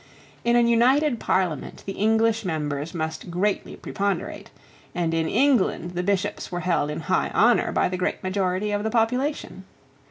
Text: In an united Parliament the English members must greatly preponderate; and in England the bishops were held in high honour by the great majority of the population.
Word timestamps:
In 0.43 0.55
an 0.55 0.65
united 0.65 1.19
Parliament 1.19 1.83
the 1.85 1.91
English 1.91 2.43
members 2.43 2.95
must 2.95 3.29
greatly 3.29 3.75
preponderate; 3.75 4.49
and 4.95 5.13
in 5.13 5.27
England 5.29 5.91
the 5.91 6.01
bishops 6.01 6.51
were 6.51 6.61
held 6.61 6.89
in 6.89 7.01
high 7.01 7.29
honour 7.35 7.71
by 7.71 7.87
the 7.87 7.97
great 7.97 8.23
majority 8.23 8.71
of 8.71 8.83
the 8.83 8.89
population. 8.89 9.63